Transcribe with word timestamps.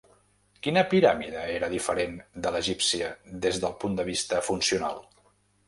Quina 0.67 0.81
piràmide 0.93 1.43
era 1.57 1.69
diferent 1.73 2.17
de 2.47 2.55
l'egípcia 2.57 3.13
des 3.47 3.63
del 3.67 3.79
punt 3.85 4.01
de 4.03 4.09
vista 4.11 4.43
funcional? 4.51 5.03